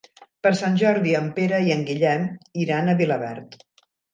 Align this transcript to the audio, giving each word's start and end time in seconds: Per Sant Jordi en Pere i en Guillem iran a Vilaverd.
Per 0.45 0.51
Sant 0.61 0.77
Jordi 0.83 1.13
en 1.19 1.27
Pere 1.35 1.59
i 1.67 1.71
en 1.75 1.85
Guillem 1.91 2.27
iran 2.67 2.91
a 2.95 2.99
Vilaverd. 3.03 3.63